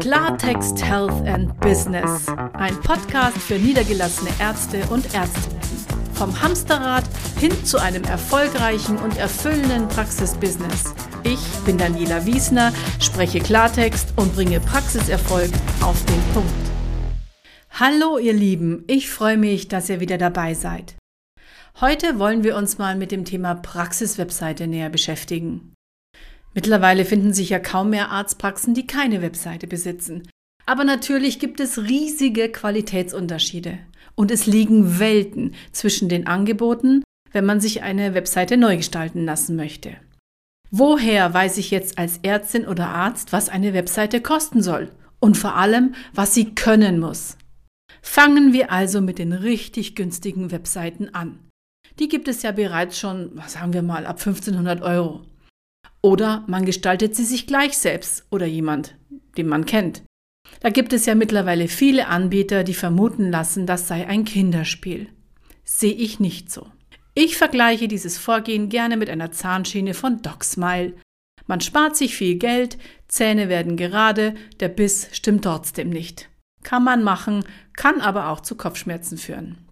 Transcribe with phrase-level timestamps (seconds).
[0.00, 2.28] Klartext Health and Business.
[2.52, 5.60] Ein Podcast für niedergelassene Ärzte und Ärztinnen.
[6.14, 7.02] Vom Hamsterrad
[7.40, 10.94] hin zu einem erfolgreichen und erfüllenden Praxisbusiness.
[11.24, 16.48] Ich bin Daniela Wiesner, spreche Klartext und bringe Praxiserfolg auf den Punkt.
[17.70, 20.94] Hallo ihr Lieben, ich freue mich, dass ihr wieder dabei seid.
[21.80, 25.72] Heute wollen wir uns mal mit dem Thema Praxiswebseite näher beschäftigen.
[26.54, 30.28] Mittlerweile finden sich ja kaum mehr Arztpraxen, die keine Webseite besitzen.
[30.66, 33.78] Aber natürlich gibt es riesige Qualitätsunterschiede.
[34.14, 37.02] Und es liegen Welten zwischen den Angeboten,
[37.32, 39.96] wenn man sich eine Webseite neu gestalten lassen möchte.
[40.70, 44.90] Woher weiß ich jetzt als Ärztin oder Arzt, was eine Webseite kosten soll?
[45.20, 47.38] Und vor allem, was sie können muss?
[48.02, 51.38] Fangen wir also mit den richtig günstigen Webseiten an.
[51.98, 55.22] Die gibt es ja bereits schon, sagen wir mal, ab 1500 Euro.
[56.02, 58.96] Oder man gestaltet sie sich gleich selbst oder jemand,
[59.36, 60.02] den man kennt.
[60.60, 65.08] Da gibt es ja mittlerweile viele Anbieter, die vermuten lassen, das sei ein Kinderspiel.
[65.64, 66.66] Sehe ich nicht so.
[67.14, 70.94] Ich vergleiche dieses Vorgehen gerne mit einer Zahnschiene von DocSmile.
[71.46, 76.28] Man spart sich viel Geld, Zähne werden gerade, der Biss stimmt trotzdem nicht.
[76.62, 79.67] Kann man machen, kann aber auch zu Kopfschmerzen führen.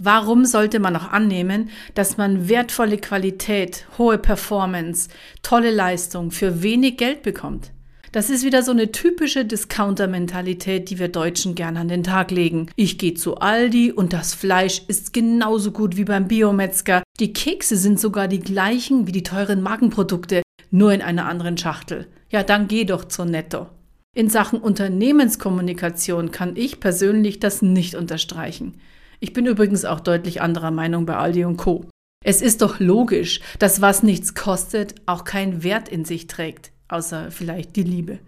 [0.00, 5.08] Warum sollte man auch annehmen, dass man wertvolle Qualität, hohe Performance,
[5.42, 7.72] tolle Leistung für wenig Geld bekommt?
[8.12, 12.70] Das ist wieder so eine typische Discounter-Mentalität, die wir Deutschen gern an den Tag legen.
[12.76, 17.02] Ich gehe zu Aldi und das Fleisch ist genauso gut wie beim Biometzger.
[17.18, 22.06] Die Kekse sind sogar die gleichen wie die teuren Markenprodukte, nur in einer anderen Schachtel.
[22.30, 23.66] Ja, dann geh doch zur Netto.
[24.14, 28.74] In Sachen Unternehmenskommunikation kann ich persönlich das nicht unterstreichen.
[29.20, 31.84] Ich bin übrigens auch deutlich anderer Meinung bei Aldi und Co.
[32.24, 37.30] Es ist doch logisch, dass was nichts kostet, auch keinen Wert in sich trägt, außer
[37.30, 38.18] vielleicht die Liebe.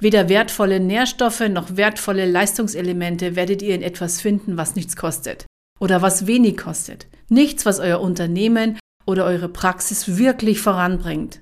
[0.00, 5.46] Weder wertvolle Nährstoffe noch wertvolle Leistungselemente werdet ihr in etwas finden, was nichts kostet
[5.80, 7.06] oder was wenig kostet.
[7.28, 11.40] Nichts, was euer Unternehmen oder eure Praxis wirklich voranbringt.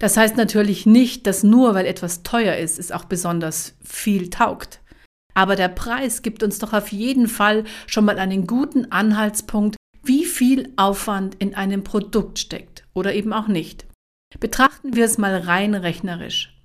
[0.00, 4.79] Das heißt natürlich nicht, dass nur weil etwas teuer ist, es auch besonders viel taugt.
[5.34, 10.24] Aber der Preis gibt uns doch auf jeden Fall schon mal einen guten Anhaltspunkt, wie
[10.24, 13.86] viel Aufwand in einem Produkt steckt oder eben auch nicht.
[14.38, 16.56] Betrachten wir es mal rein rechnerisch.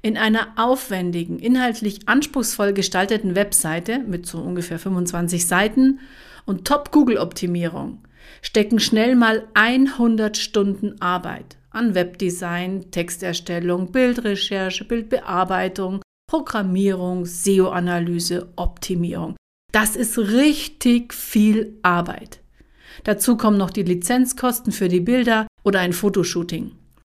[0.00, 5.98] In einer aufwendigen, inhaltlich anspruchsvoll gestalteten Webseite mit so ungefähr 25 Seiten
[6.46, 8.04] und Top-Google-Optimierung
[8.42, 19.34] stecken schnell mal 100 Stunden Arbeit an Webdesign, Texterstellung, Bildrecherche, Bildbearbeitung, Programmierung, SEO-Analyse, Optimierung.
[19.72, 22.40] Das ist richtig viel Arbeit.
[23.04, 26.72] Dazu kommen noch die Lizenzkosten für die Bilder oder ein Fotoshooting.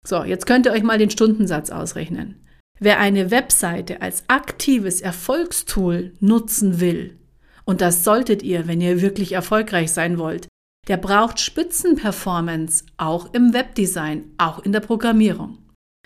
[0.07, 2.37] So, jetzt könnt ihr euch mal den Stundensatz ausrechnen.
[2.79, 7.19] Wer eine Webseite als aktives Erfolgstool nutzen will,
[7.65, 10.49] und das solltet ihr, wenn ihr wirklich erfolgreich sein wollt,
[10.89, 15.59] der braucht Spitzenperformance auch im Webdesign, auch in der Programmierung.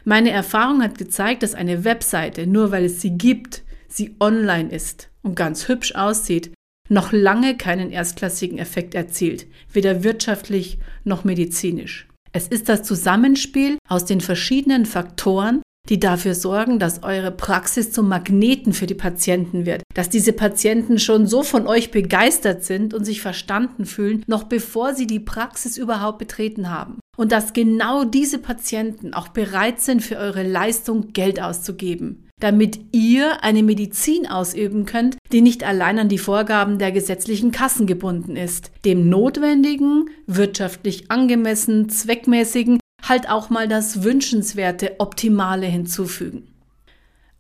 [0.04, 5.10] Meine Erfahrung hat gezeigt, dass eine Webseite, nur weil es sie gibt, sie online ist
[5.22, 6.53] und ganz hübsch aussieht,
[6.91, 12.06] noch lange keinen erstklassigen Effekt erzielt, weder wirtschaftlich noch medizinisch.
[12.32, 18.09] Es ist das Zusammenspiel aus den verschiedenen Faktoren, die dafür sorgen, dass eure Praxis zum
[18.09, 23.05] Magneten für die Patienten wird, dass diese Patienten schon so von euch begeistert sind und
[23.05, 26.99] sich verstanden fühlen, noch bevor sie die Praxis überhaupt betreten haben.
[27.17, 33.45] Und dass genau diese Patienten auch bereit sind, für eure Leistung Geld auszugeben, damit ihr
[33.45, 38.72] eine Medizin ausüben könnt, die nicht allein an die Vorgaben der gesetzlichen Kassen gebunden ist,
[38.84, 46.48] dem notwendigen, wirtschaftlich angemessen, zweckmäßigen halt auch mal das Wünschenswerte, Optimale hinzufügen.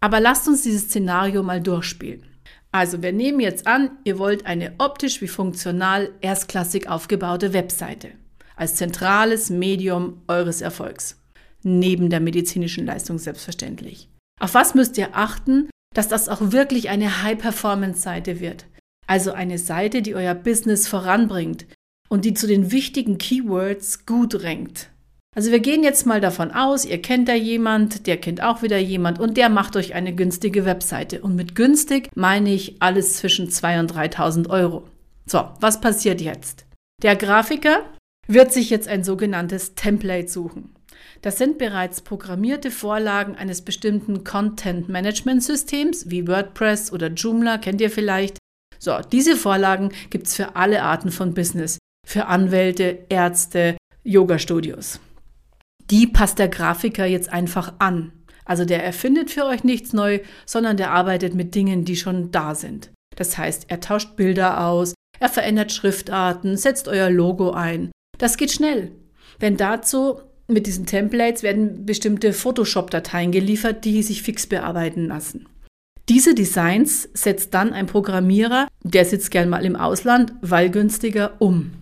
[0.00, 2.26] Aber lasst uns dieses Szenario mal durchspielen.
[2.72, 8.10] Also wir nehmen jetzt an, ihr wollt eine optisch wie funktional erstklassig aufgebaute Webseite
[8.56, 11.20] als zentrales Medium eures Erfolgs.
[11.62, 14.08] Neben der medizinischen Leistung selbstverständlich.
[14.40, 18.66] Auf was müsst ihr achten, dass das auch wirklich eine High-Performance-Seite wird?
[19.06, 21.66] Also eine Seite, die euer Business voranbringt
[22.08, 24.90] und die zu den wichtigen Keywords gut rankt.
[25.34, 28.78] Also wir gehen jetzt mal davon aus, ihr kennt da jemand, der kennt auch wieder
[28.78, 31.20] jemand und der macht euch eine günstige Webseite.
[31.22, 34.84] Und mit günstig meine ich alles zwischen 2.000 und 3.000 Euro.
[35.26, 36.66] So, was passiert jetzt?
[37.02, 37.82] Der Grafiker
[38.28, 40.74] wird sich jetzt ein sogenanntes Template suchen.
[41.22, 48.38] Das sind bereits programmierte Vorlagen eines bestimmten Content-Management-Systems wie WordPress oder Joomla, kennt ihr vielleicht.
[48.78, 55.00] So, diese Vorlagen gibt es für alle Arten von Business, für Anwälte, Ärzte, Yoga-Studios.
[55.90, 58.12] Die passt der Grafiker jetzt einfach an.
[58.44, 62.54] Also der erfindet für euch nichts neu, sondern der arbeitet mit Dingen, die schon da
[62.54, 62.90] sind.
[63.16, 67.90] Das heißt, er tauscht Bilder aus, er verändert Schriftarten, setzt euer Logo ein.
[68.18, 68.92] Das geht schnell.
[69.40, 75.48] Denn dazu mit diesen Templates werden bestimmte Photoshop-Dateien geliefert, die sich fix bearbeiten lassen.
[76.10, 81.72] Diese Designs setzt dann ein Programmierer, der sitzt gern mal im Ausland, weil günstiger, um.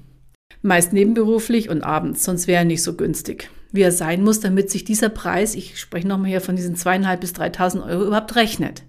[0.63, 4.71] Meist nebenberuflich und abends, sonst wäre er nicht so günstig, wie er sein muss, damit
[4.71, 8.85] sich dieser Preis, ich spreche nochmal hier von diesen zweieinhalb bis 3.000 Euro, überhaupt rechnet.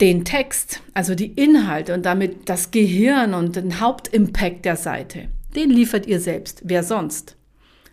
[0.00, 5.68] Den Text, also die Inhalte und damit das Gehirn und den Hauptimpact der Seite, den
[5.68, 6.62] liefert ihr selbst.
[6.64, 7.36] Wer sonst?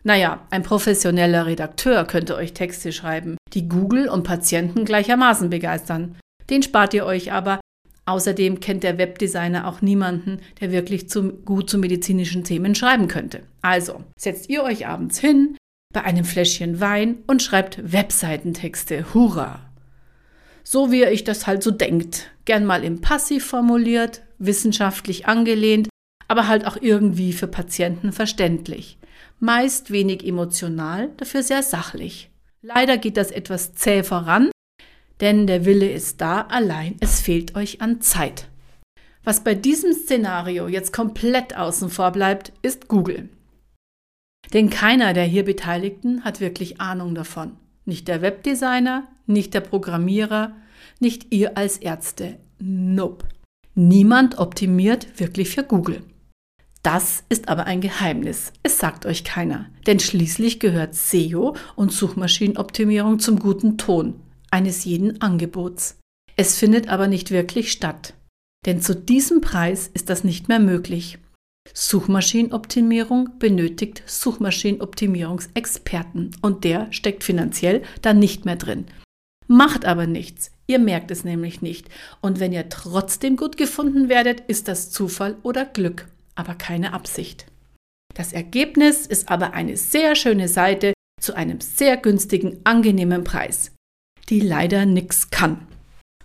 [0.03, 6.15] Naja, ein professioneller Redakteur könnte euch Texte schreiben, die Google und Patienten gleichermaßen begeistern.
[6.49, 7.59] Den spart ihr euch aber.
[8.05, 13.41] Außerdem kennt der Webdesigner auch niemanden, der wirklich zu, gut zu medizinischen Themen schreiben könnte.
[13.61, 15.57] Also, setzt ihr euch abends hin
[15.97, 19.15] bei einem Fläschchen Wein und schreibt Webseitentexte.
[19.15, 19.61] Hurra!
[20.63, 22.29] So wie ihr euch das halt so denkt.
[22.45, 25.89] Gern mal im Passiv formuliert, wissenschaftlich angelehnt,
[26.27, 28.99] aber halt auch irgendwie für Patienten verständlich.
[29.39, 32.29] Meist wenig emotional, dafür sehr sachlich.
[32.61, 34.51] Leider geht das etwas zäh voran,
[35.19, 38.49] denn der Wille ist da, allein es fehlt euch an Zeit.
[39.23, 43.29] Was bei diesem Szenario jetzt komplett außen vor bleibt, ist Google.
[44.53, 47.51] Denn keiner der hier Beteiligten hat wirklich Ahnung davon.
[47.85, 50.55] Nicht der Webdesigner, nicht der Programmierer,
[50.99, 52.37] nicht ihr als Ärzte.
[52.59, 53.25] Nope.
[53.75, 56.01] Niemand optimiert wirklich für Google.
[56.81, 58.53] Das ist aber ein Geheimnis.
[58.63, 59.69] Es sagt euch keiner.
[59.85, 64.15] Denn schließlich gehört SEO und Suchmaschinenoptimierung zum guten Ton
[64.51, 65.99] eines jeden Angebots.
[66.35, 68.13] Es findet aber nicht wirklich statt.
[68.65, 71.19] Denn zu diesem Preis ist das nicht mehr möglich.
[71.73, 78.85] Suchmaschinenoptimierung benötigt Suchmaschinenoptimierungsexperten und der steckt finanziell dann nicht mehr drin.
[79.47, 81.89] Macht aber nichts, ihr merkt es nämlich nicht.
[82.21, 87.45] Und wenn ihr trotzdem gut gefunden werdet, ist das Zufall oder Glück, aber keine Absicht.
[88.13, 93.71] Das Ergebnis ist aber eine sehr schöne Seite zu einem sehr günstigen, angenehmen Preis
[94.29, 95.67] die leider nix kann.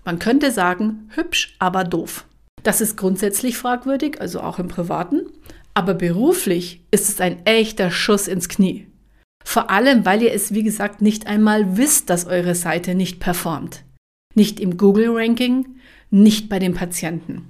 [0.05, 2.27] Man könnte sagen, hübsch, aber doof.
[2.63, 5.23] Das ist grundsätzlich fragwürdig, also auch im Privaten,
[5.75, 8.87] aber beruflich ist es ein echter Schuss ins Knie.
[9.45, 13.85] Vor allem, weil ihr es, wie gesagt, nicht einmal wisst, dass eure Seite nicht performt.
[14.35, 15.77] Nicht im Google-Ranking,
[16.11, 17.49] nicht bei den Patienten.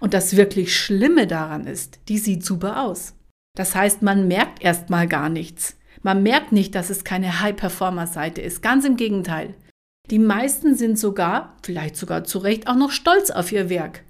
[0.00, 3.14] Und das wirklich Schlimme daran ist, die sieht super aus.
[3.56, 5.76] Das heißt, man merkt erstmal gar nichts.
[6.02, 8.62] Man merkt nicht, dass es keine High-Performer-Seite ist.
[8.62, 9.54] Ganz im Gegenteil.
[10.10, 14.04] Die meisten sind sogar, vielleicht sogar zu Recht, auch noch stolz auf ihr Werk.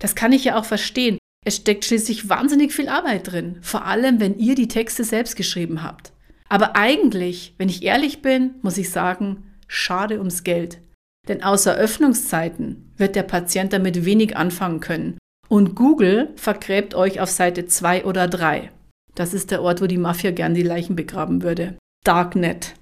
[0.00, 1.18] Das kann ich ja auch verstehen.
[1.46, 5.82] Es steckt schließlich wahnsinnig viel Arbeit drin, vor allem wenn ihr die Texte selbst geschrieben
[5.82, 6.12] habt.
[6.48, 10.80] Aber eigentlich, wenn ich ehrlich bin, muss ich sagen, schade ums Geld.
[11.28, 15.18] Denn außer Öffnungszeiten wird der Patient damit wenig anfangen können.
[15.48, 18.70] Und Google vergräbt euch auf Seite 2 oder 3.
[19.14, 21.76] Das ist der Ort, wo die Mafia gern die Leichen begraben würde.
[22.04, 22.74] Darknet.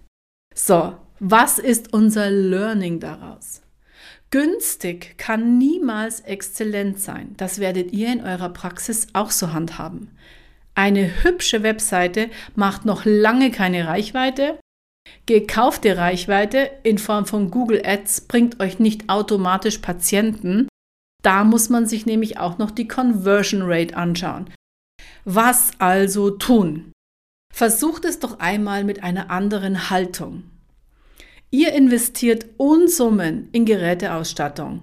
[0.54, 3.62] So, was ist unser Learning daraus?
[4.30, 7.34] Günstig kann niemals exzellent sein.
[7.38, 10.10] Das werdet ihr in eurer Praxis auch so handhaben.
[10.74, 14.60] Eine hübsche Webseite macht noch lange keine Reichweite.
[15.26, 20.68] Gekaufte Reichweite in Form von Google Ads bringt euch nicht automatisch Patienten.
[21.22, 24.50] Da muss man sich nämlich auch noch die Conversion Rate anschauen.
[25.24, 26.92] Was also tun?
[27.52, 30.44] Versucht es doch einmal mit einer anderen Haltung.
[31.50, 34.82] Ihr investiert Unsummen in Geräteausstattung.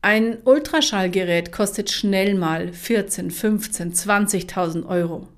[0.00, 5.28] Ein Ultraschallgerät kostet schnell mal 14, 15, 20.000 Euro.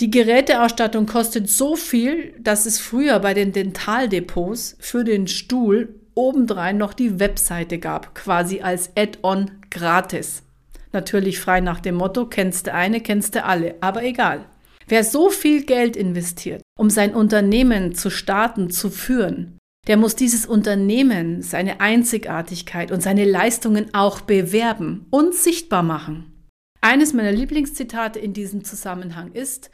[0.00, 6.76] Die Geräteausstattung kostet so viel, dass es früher bei den Dentaldepots für den Stuhl obendrein
[6.76, 10.44] noch die Webseite gab, quasi als Add-on gratis.
[10.92, 14.44] Natürlich frei nach dem Motto, kennst du eine, kennst du alle, aber egal.
[14.86, 19.58] Wer so viel Geld investiert, um sein Unternehmen zu starten, zu führen,
[19.88, 26.48] der muss dieses Unternehmen, seine Einzigartigkeit und seine Leistungen auch bewerben und sichtbar machen.
[26.80, 29.70] Eines meiner Lieblingszitate in diesem Zusammenhang ist,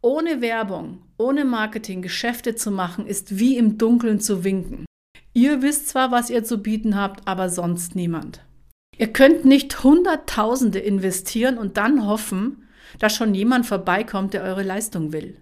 [0.00, 4.84] ohne Werbung, ohne Marketing Geschäfte zu machen, ist wie im Dunkeln zu winken.
[5.34, 8.44] Ihr wisst zwar, was ihr zu bieten habt, aber sonst niemand.
[8.96, 15.12] Ihr könnt nicht Hunderttausende investieren und dann hoffen, dass schon jemand vorbeikommt, der eure Leistung
[15.12, 15.36] will.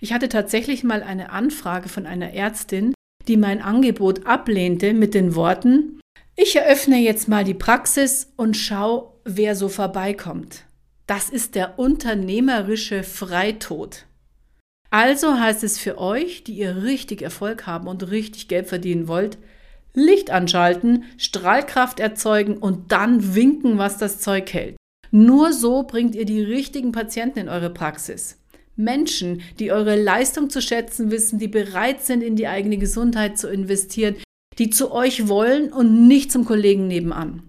[0.00, 2.94] Ich hatte tatsächlich mal eine Anfrage von einer Ärztin,
[3.28, 6.00] die mein Angebot ablehnte mit den Worten,
[6.36, 10.64] ich eröffne jetzt mal die Praxis und schau, wer so vorbeikommt.
[11.06, 14.04] Das ist der unternehmerische Freitod.
[14.90, 19.38] Also heißt es für euch, die ihr richtig Erfolg haben und richtig Geld verdienen wollt,
[19.94, 24.76] Licht anschalten, Strahlkraft erzeugen und dann winken, was das Zeug hält.
[25.10, 28.38] Nur so bringt ihr die richtigen Patienten in eure Praxis.
[28.76, 33.48] Menschen, die eure Leistung zu schätzen wissen, die bereit sind, in die eigene Gesundheit zu
[33.48, 34.16] investieren,
[34.58, 37.42] die zu euch wollen und nicht zum Kollegen nebenan.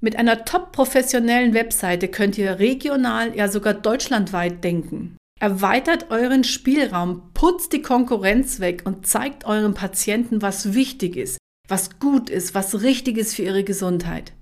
[0.00, 5.16] Mit einer top professionellen Webseite könnt ihr regional, ja sogar deutschlandweit denken.
[5.40, 11.98] Erweitert euren Spielraum, putzt die Konkurrenz weg und zeigt euren Patienten, was wichtig ist, was
[11.98, 14.32] gut ist, was richtig ist für ihre Gesundheit.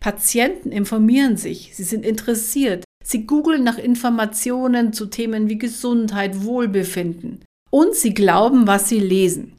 [0.00, 7.44] Patienten informieren sich, sie sind interessiert, sie googeln nach Informationen zu Themen wie Gesundheit, Wohlbefinden
[7.70, 9.52] und sie glauben, was sie lesen.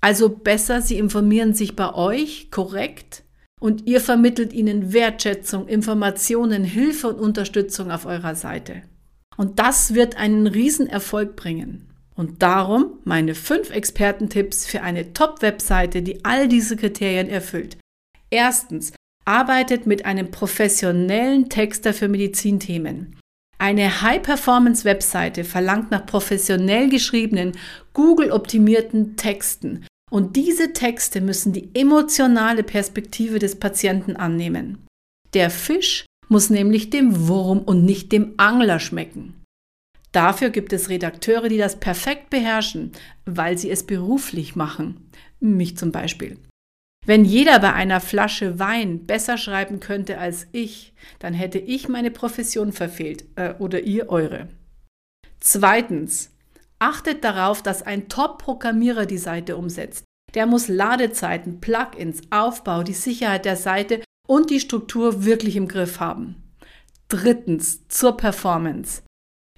[0.00, 3.24] Also besser, sie informieren sich bei euch korrekt
[3.60, 8.82] und ihr vermittelt ihnen Wertschätzung, Informationen, Hilfe und Unterstützung auf eurer Seite.
[9.36, 11.88] Und das wird einen Riesenerfolg bringen.
[12.16, 17.78] Und darum meine fünf Expertentipps für eine Top-Webseite, die all diese Kriterien erfüllt.
[18.30, 18.92] Erstens,
[19.28, 23.14] arbeitet mit einem professionellen Texter für Medizinthemen.
[23.58, 27.52] Eine High-Performance-Webseite verlangt nach professionell geschriebenen,
[27.92, 29.84] Google-optimierten Texten.
[30.10, 34.86] Und diese Texte müssen die emotionale Perspektive des Patienten annehmen.
[35.34, 39.34] Der Fisch muss nämlich dem Wurm und nicht dem Angler schmecken.
[40.12, 42.92] Dafür gibt es Redakteure, die das perfekt beherrschen,
[43.26, 45.10] weil sie es beruflich machen.
[45.40, 46.38] Mich zum Beispiel.
[47.08, 52.10] Wenn jeder bei einer Flasche Wein besser schreiben könnte als ich, dann hätte ich meine
[52.10, 54.48] Profession verfehlt äh, oder ihr eure.
[55.40, 56.30] Zweitens,
[56.78, 60.04] achtet darauf, dass ein Top-Programmierer die Seite umsetzt.
[60.34, 66.00] Der muss Ladezeiten, Plugins, Aufbau, die Sicherheit der Seite und die Struktur wirklich im Griff
[66.00, 66.52] haben.
[67.08, 69.00] Drittens, zur Performance.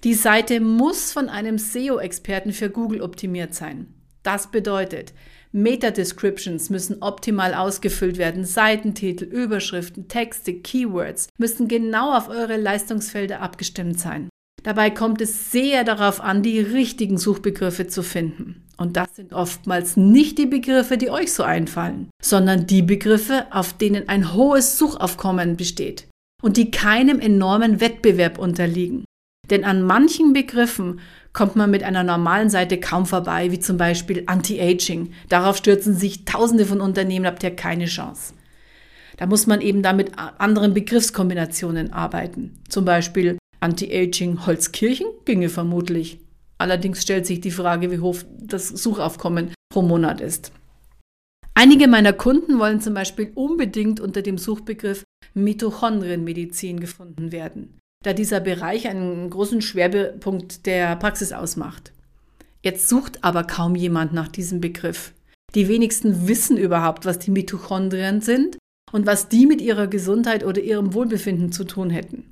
[0.04, 3.92] Die Seite muss von einem SEO-Experten für Google optimiert sein.
[4.22, 5.14] Das bedeutet,
[5.52, 8.44] Meta-Descriptions müssen optimal ausgefüllt werden.
[8.44, 14.28] Seitentitel, Überschriften, Texte, Keywords müssen genau auf eure Leistungsfelder abgestimmt sein.
[14.62, 18.66] Dabei kommt es sehr darauf an, die richtigen Suchbegriffe zu finden.
[18.76, 23.72] Und das sind oftmals nicht die Begriffe, die euch so einfallen, sondern die Begriffe, auf
[23.72, 26.08] denen ein hohes Suchaufkommen besteht
[26.42, 29.04] und die keinem enormen Wettbewerb unterliegen.
[29.50, 31.00] Denn an manchen Begriffen
[31.32, 35.12] kommt man mit einer normalen Seite kaum vorbei, wie zum Beispiel Anti-Aging.
[35.28, 38.34] Darauf stürzen sich Tausende von Unternehmen, habt ihr keine Chance.
[39.16, 42.58] Da muss man eben dann mit anderen Begriffskombinationen arbeiten.
[42.68, 46.20] Zum Beispiel Anti-Aging Holzkirchen ginge vermutlich.
[46.58, 50.52] Allerdings stellt sich die Frage, wie hoch das Suchaufkommen pro Monat ist.
[51.54, 55.04] Einige meiner Kunden wollen zum Beispiel unbedingt unter dem Suchbegriff
[55.34, 61.92] Mitochondrienmedizin gefunden werden da dieser Bereich einen großen Schwerpunkt der Praxis ausmacht.
[62.62, 65.12] Jetzt sucht aber kaum jemand nach diesem Begriff.
[65.54, 68.56] Die wenigsten wissen überhaupt, was die Mitochondrien sind
[68.92, 72.30] und was die mit ihrer Gesundheit oder ihrem Wohlbefinden zu tun hätten.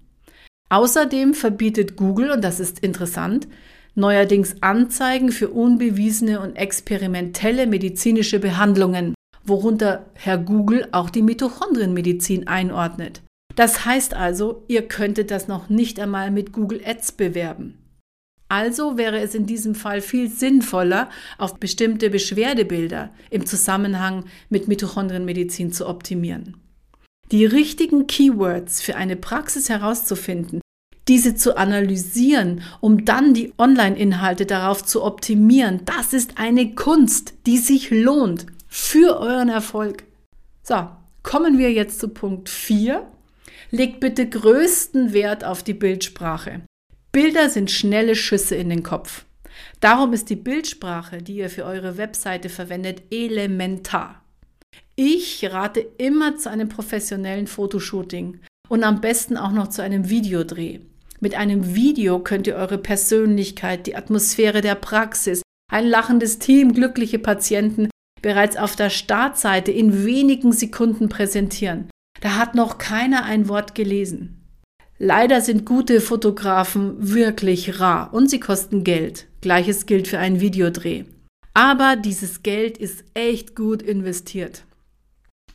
[0.71, 3.49] Außerdem verbietet Google, und das ist interessant,
[3.95, 13.23] neuerdings Anzeigen für unbewiesene und experimentelle medizinische Behandlungen, worunter Herr Google auch die Mitochondrienmedizin einordnet.
[13.59, 17.77] Das heißt also, ihr könntet das noch nicht einmal mit Google Ads bewerben.
[18.49, 25.73] Also wäre es in diesem Fall viel sinnvoller, auf bestimmte Beschwerdebilder im Zusammenhang mit Mitochondrienmedizin
[25.73, 26.57] zu optimieren.
[27.33, 30.61] Die richtigen Keywords für eine Praxis herauszufinden,
[31.09, 37.59] diese zu analysieren, um dann die Online-Inhalte darauf zu optimieren, das ist eine Kunst, die
[37.59, 40.05] sich lohnt für euren Erfolg.
[40.63, 40.87] So,
[41.25, 43.05] kommen wir jetzt zu Punkt 4
[43.71, 46.63] Legt bitte größten Wert auf die Bildsprache.
[47.13, 49.27] Bilder sind schnelle Schüsse in den Kopf.
[49.81, 54.23] Darum ist die Bildsprache, die ihr für eure Webseite verwendet, elementar.
[54.97, 60.81] Ich rate immer zu einem professionellen Fotoshooting und am besten auch noch zu einem Videodreh.
[61.21, 67.19] Mit einem Video könnt ihr eure Persönlichkeit, die Atmosphäre der Praxis, ein lachendes Team, glückliche
[67.19, 67.91] Patienten
[68.23, 71.89] bereits auf der Startseite in wenigen Sekunden präsentieren.
[72.21, 74.45] Da hat noch keiner ein Wort gelesen.
[74.99, 79.29] Leider sind gute Fotografen wirklich rar und sie kosten Geld.
[79.41, 81.05] Gleiches gilt für einen Videodreh.
[81.55, 84.65] Aber dieses Geld ist echt gut investiert.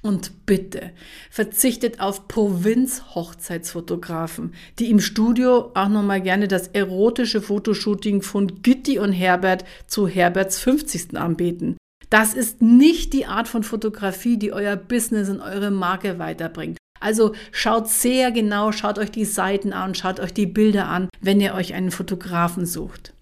[0.02, 0.92] Und bitte
[1.30, 9.14] verzichtet auf Provinz-Hochzeitsfotografen, die im Studio auch nochmal gerne das erotische Fotoshooting von Gitti und
[9.14, 11.18] Herbert zu Herberts 50.
[11.18, 11.78] anbeten.
[12.14, 16.78] Das ist nicht die Art von Fotografie, die euer Business und eure Marke weiterbringt.
[17.00, 21.42] Also schaut sehr genau, schaut euch die Seiten an, schaut euch die Bilder an, wenn
[21.42, 23.14] ihr euch einen Fotografen sucht.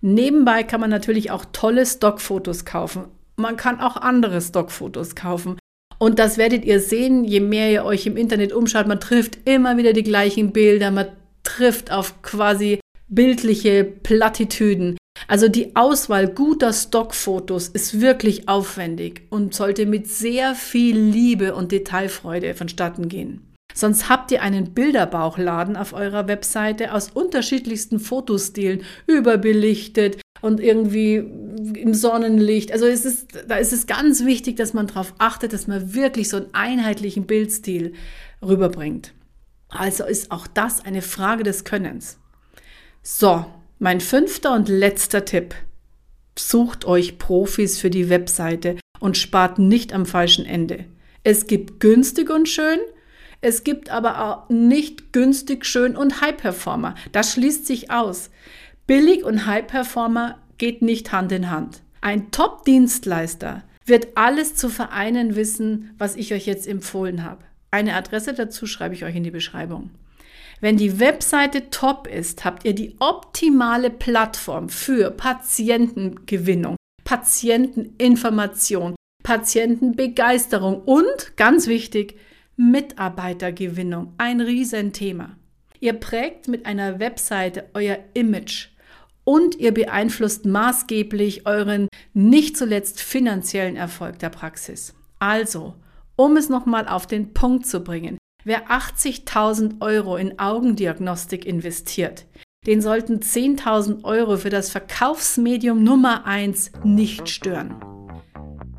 [0.00, 3.06] Nebenbei kann man natürlich auch tolle Stockfotos kaufen.
[3.34, 5.58] Man kann auch andere Stockfotos kaufen.
[5.98, 8.86] Und das werdet ihr sehen, je mehr ihr euch im Internet umschaut.
[8.86, 11.08] Man trifft immer wieder die gleichen Bilder, man
[11.42, 12.78] trifft auf quasi
[13.08, 14.96] bildliche Plattitüden.
[15.28, 21.72] Also die Auswahl guter Stockfotos ist wirklich aufwendig und sollte mit sehr viel Liebe und
[21.72, 23.54] Detailfreude vonstatten gehen.
[23.72, 31.92] Sonst habt ihr einen Bilderbauchladen auf eurer Webseite aus unterschiedlichsten Fotostilen, überbelichtet und irgendwie im
[31.92, 32.70] Sonnenlicht.
[32.70, 36.28] Also es ist, da ist es ganz wichtig, dass man darauf achtet, dass man wirklich
[36.28, 37.94] so einen einheitlichen Bildstil
[38.42, 39.12] rüberbringt.
[39.68, 42.18] Also ist auch das eine Frage des Könnens.
[43.02, 43.44] So,
[43.78, 45.54] mein fünfter und letzter Tipp.
[46.38, 50.84] Sucht euch Profis für die Webseite und spart nicht am falschen Ende.
[51.22, 52.78] Es gibt günstig und schön,
[53.40, 56.94] es gibt aber auch nicht günstig, schön und High-Performer.
[57.12, 58.30] Das schließt sich aus.
[58.86, 61.82] Billig und High-Performer geht nicht Hand in Hand.
[62.00, 67.44] Ein Top-Dienstleister wird alles zu vereinen wissen, was ich euch jetzt empfohlen habe.
[67.70, 69.90] Eine Adresse dazu schreibe ich euch in die Beschreibung.
[70.64, 81.36] Wenn die Webseite top ist, habt ihr die optimale Plattform für Patientengewinnung, Patienteninformation, Patientenbegeisterung und,
[81.36, 82.18] ganz wichtig,
[82.56, 84.14] Mitarbeitergewinnung.
[84.16, 85.36] Ein Riesenthema.
[85.80, 88.68] Ihr prägt mit einer Webseite euer Image
[89.24, 94.94] und ihr beeinflusst maßgeblich euren nicht zuletzt finanziellen Erfolg der Praxis.
[95.18, 95.74] Also,
[96.16, 98.16] um es nochmal auf den Punkt zu bringen,
[98.46, 102.26] Wer 80.000 Euro in Augendiagnostik investiert,
[102.66, 107.74] den sollten 10.000 Euro für das Verkaufsmedium Nummer 1 nicht stören.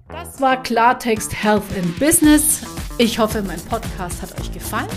[0.07, 2.61] Das war Klartext Health and Business.
[2.99, 4.89] Ich hoffe, mein Podcast hat euch gefallen.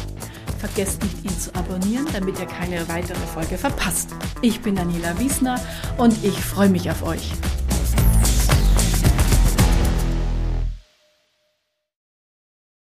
[0.59, 4.11] Vergesst nicht, ihn zu abonnieren, damit ihr keine weitere Folge verpasst.
[4.43, 5.59] Ich bin Daniela Wiesner
[5.97, 7.33] und ich freue mich auf euch.